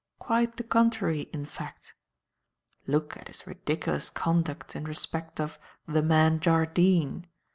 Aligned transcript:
Quite 0.17 0.55
the 0.57 0.63
contrary, 0.63 1.29
in 1.31 1.45
fact. 1.45 1.93
Look 2.87 3.15
at 3.17 3.27
his 3.27 3.45
ridiculous 3.45 4.09
conduct 4.09 4.75
in 4.75 4.85
respect 4.85 5.39
of 5.39 5.59
'the 5.87 6.01
man 6.01 6.39
Jardine'. 6.39 7.27